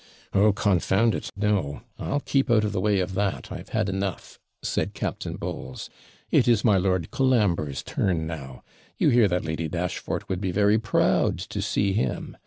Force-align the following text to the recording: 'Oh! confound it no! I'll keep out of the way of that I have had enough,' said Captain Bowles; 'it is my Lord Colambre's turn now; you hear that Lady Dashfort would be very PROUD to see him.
'Oh! 0.33 0.51
confound 0.51 1.13
it 1.13 1.29
no! 1.37 1.83
I'll 1.99 2.21
keep 2.21 2.49
out 2.49 2.63
of 2.63 2.71
the 2.71 2.81
way 2.81 2.99
of 3.01 3.13
that 3.13 3.51
I 3.51 3.57
have 3.57 3.69
had 3.69 3.87
enough,' 3.87 4.39
said 4.63 4.95
Captain 4.95 5.35
Bowles; 5.35 5.91
'it 6.31 6.47
is 6.47 6.65
my 6.65 6.75
Lord 6.75 7.11
Colambre's 7.11 7.83
turn 7.83 8.25
now; 8.25 8.63
you 8.97 9.09
hear 9.09 9.27
that 9.27 9.45
Lady 9.45 9.69
Dashfort 9.69 10.27
would 10.27 10.41
be 10.41 10.49
very 10.51 10.79
PROUD 10.79 11.37
to 11.37 11.61
see 11.61 11.93
him. 11.93 12.35